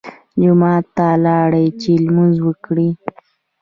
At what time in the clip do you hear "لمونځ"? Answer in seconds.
2.05-2.35